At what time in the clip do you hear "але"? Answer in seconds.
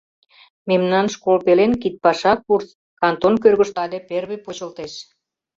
3.85-3.99